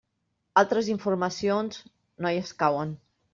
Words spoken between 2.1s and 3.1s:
no hi escauen.